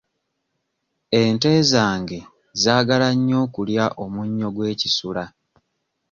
Ente 1.19 1.51
zange 1.71 2.19
zaagala 2.61 3.07
nnyo 3.17 3.37
okulya 3.45 3.85
omunnyo 4.03 4.47
gw'ekisula. 4.55 5.25